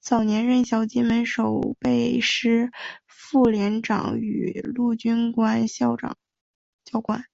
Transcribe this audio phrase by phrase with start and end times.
[0.00, 2.72] 早年任小金门守备师
[3.06, 5.96] 副连长与陆军官校
[6.90, 7.24] 教官。